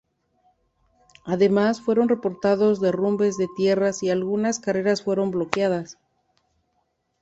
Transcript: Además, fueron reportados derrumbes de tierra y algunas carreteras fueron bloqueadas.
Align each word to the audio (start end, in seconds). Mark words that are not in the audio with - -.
Además, 1.25 1.79
fueron 1.79 2.09
reportados 2.09 2.81
derrumbes 2.81 3.37
de 3.37 3.45
tierra 3.55 3.91
y 4.01 4.09
algunas 4.09 4.59
carreteras 4.59 5.03
fueron 5.03 5.29
bloqueadas. 5.29 5.99